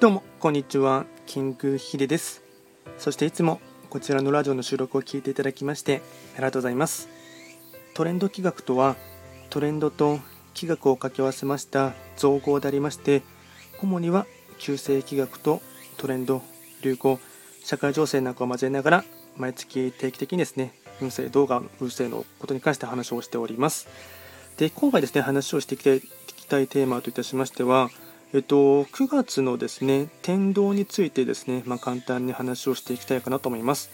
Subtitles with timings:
[0.00, 1.06] どうもこんにちは。
[1.26, 2.44] キングヒデです。
[2.98, 3.60] そしていつも
[3.90, 6.02] こちらのラジオの収録を聞いていただきまして
[6.34, 7.08] ありがとうございます。
[7.94, 8.94] トレンド企画とは
[9.50, 10.20] トレンドと
[10.54, 13.22] 企画を掛け合わせました造語でありまして
[13.82, 14.26] 主には
[14.58, 15.62] 旧世企画と
[15.96, 16.42] トレンド
[16.80, 17.18] 流行
[17.64, 19.04] 社会情勢なんかを交えながら
[19.36, 23.88] 毎月定期的にですね運勢動画運勢のことに関して話をしております。
[24.58, 27.90] で今回ですね話をしていきたいテーマといたしましては
[28.34, 33.90] えっと、9月のですね天道についてですね、まあ、簡単に話をしていきたいかなと思います。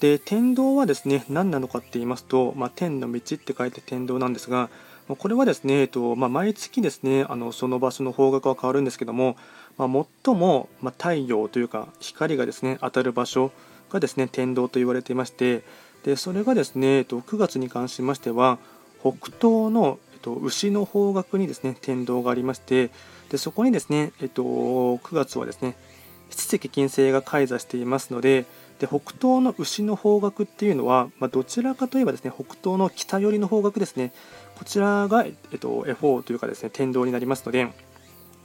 [0.00, 4.70] で天道はですね何なのかって言いますと、まあ、天の道って書いて天道なんですが、
[5.08, 9.36] これはですね、えっとまあ、毎月ですねあのその場所の方角は変わるんですけども、
[9.76, 13.52] まあ、最も、ま太陽というか光がですね当たる場所
[13.90, 15.62] がですね天道と言われていまして
[16.04, 18.58] でそれがですね、えっと、9月に関しましては
[19.00, 22.90] 北東の、と、牛の方角にですね天道がありまして
[23.30, 25.76] でそこにですね、えっと、9月はですね
[26.30, 28.46] 七石金星が開座していますので
[28.78, 34.12] で北東の牛の方角っていうのは、まあ、どちらかといえばですね北東の北寄りの方角ですね。
[34.56, 37.68] こちらが、えっと、F4 というかですね天道になりますので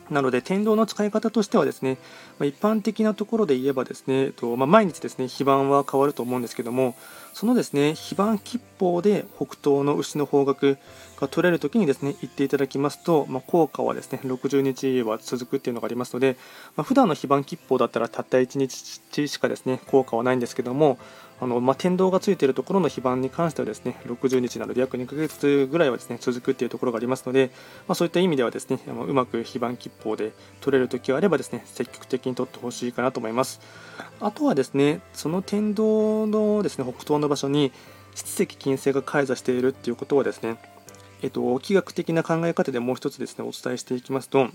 [0.10, 1.98] なので天道の使い方としてはですね、
[2.40, 6.96] ま一般的なところで言えばですね、えっとま、毎日ですね非番は変わると思うんですけども
[7.34, 10.78] そのですね非番吉報で北東の牛の方角
[11.20, 16.38] が取れる時にですね言っていただきますと、ま、効果はですね60日は続くっていうのがありますので、
[16.76, 20.98] まあ、普段の非番吉報だったらたった1日しかですね効果はないんですけども
[21.42, 27.52] あの、まあ、天道がついているところの非番に関してはですね60日なので約2ヶ月ぐらいはですね続くっていうところがありますので、
[27.88, 30.32] まあ、そういった意味ではですねあのうまく非番吉報で
[30.62, 33.60] 取れる時があればですね積極的に取ってほしいかなと思います。
[34.20, 37.72] あとはですねその天道のですね北東の場所に
[38.16, 40.58] 七石金星が開座しているっていうことはですね
[41.22, 44.48] えっと、気学的な考え方でもう一つですねお伝えしていきますと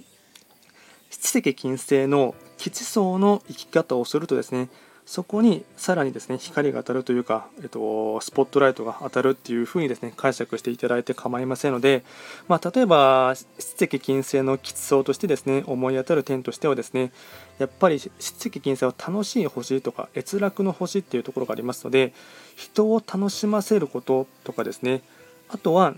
[1.11, 4.69] 七石金星の吉相の生き方をするとですね
[5.07, 12.05] そこにさらにですね光が当たるというか、えっと、スポットライトが当たるっていうふうにですね解釈していただいて構いませんので、
[12.49, 17.13] まあ、例えば七石金星の吉相としてですね思い当たる点としてはですね
[17.59, 22.15] やっぱり七石金星は楽しい星とか閲楽の星っていうところがありますので
[22.57, 25.03] 人を楽しませることとかですね
[25.51, 25.95] あとは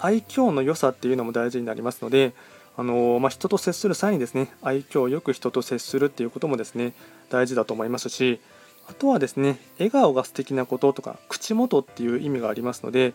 [0.00, 2.32] 愛嬌の良さっていうのも大事になりますので
[2.80, 6.94] あのまあ、人と接する際にですね愛嬌よく人と接するっていうこともですね
[7.28, 8.40] 大事だと思いますし
[8.88, 13.08] あとはですね笑顔が素敵なこととか口元っていう意味がありますので、え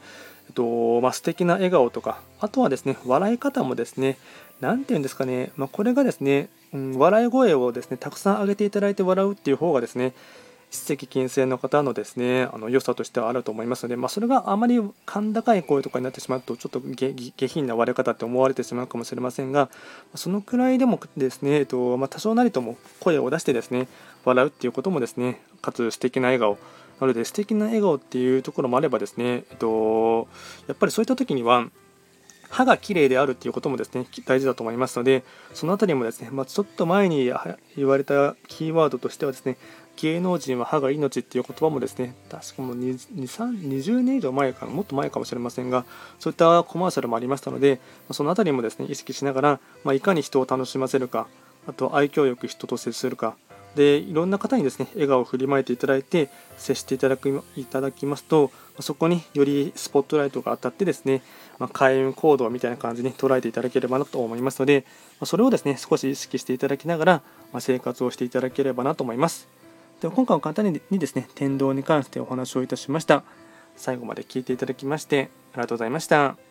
[0.51, 4.19] っとまあ、素敵な笑顔とかあとはですね笑い方もですね
[4.61, 10.13] 何て言うんですかね、まあ、これがですね、うん、笑い声をですねたくさん上げていただいて笑うっていう方がですね
[10.71, 14.93] 筆跡金星の方のですねあの良さとしてはあると思いますので、まあ、それがあまり甲
[15.33, 19.69] 高い声とかになってしまうとちょっと下品な割れ方って思われてしまうかもしれませんが
[20.15, 23.87] そのくらいでもですね、えっとまあ、多少なりとも声を出してですね
[24.23, 26.57] 笑うっていうこともですねかつ素敵な笑顔
[26.99, 30.27] なので素敵な笑顔っていうところもあればですね、えっと、
[30.67, 31.67] やっぱりそういった時には
[32.49, 35.23] 歯が綺麗であるっていうこともですね大事だと思いますので
[35.53, 37.31] その辺りもですね、まあ、ちょっと前に
[37.75, 39.57] 言われたキーワードとしてはですね
[39.97, 45.85] 芸能人は歯が命っていう言葉もですね確かもう20年以上前かもっと前かもしれませんが
[46.19, 47.79] そういったコマーシャルもありましたので
[48.11, 51.27] その辺りもですね意識しながら、まあ、いかに人を楽しませるか
[51.67, 53.35] あと愛嬌よく人と接するか
[53.75, 61.21] でいろんな方にですね笑顔を振りまいていただいて接していただくいただきますとそこによりスポットライトが当たってですね、
[61.59, 64.85] まあ、開運行動みたいな感じに捉えていただければなと思いますので
[65.23, 67.21] それをですね少し意識していただきながら、
[67.53, 69.47] ま生活をしていただければなと思います。
[70.01, 73.23] では今回は簡単にですね天道に関してお話をいたしました
[73.75, 76.44] 最後まで聞いていただきましてありがとうございました